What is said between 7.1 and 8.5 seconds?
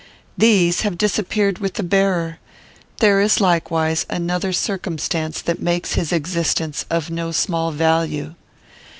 no small value.